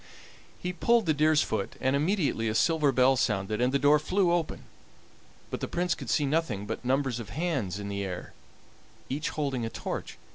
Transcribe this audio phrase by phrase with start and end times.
[0.57, 4.31] He pulled the deer's foot, and immediately a silver bell sounded and the door flew
[4.31, 4.63] open,
[5.51, 8.33] but the Prince could see nothing but numbers of hands in the air,
[9.09, 10.17] each holding a torch.